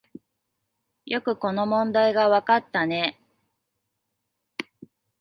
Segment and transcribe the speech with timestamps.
[1.05, 3.19] よくこの問題がわかったね